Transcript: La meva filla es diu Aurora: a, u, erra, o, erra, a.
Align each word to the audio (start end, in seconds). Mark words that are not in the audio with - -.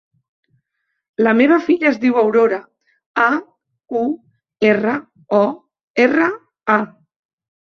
La 1.25 1.33
meva 1.41 1.59
filla 1.67 1.87
es 1.89 1.99
diu 2.05 2.17
Aurora: 2.21 2.57
a, 3.27 3.27
u, 4.01 4.03
erra, 4.71 4.95
o, 5.43 5.45
erra, 6.07 6.33
a. 6.79 6.81